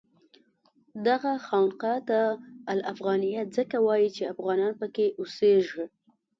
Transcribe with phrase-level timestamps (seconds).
[1.07, 2.19] دغه خانقاه ته
[2.73, 5.85] الافغانیه ځکه وایي چې افغانان پکې اوسېږي.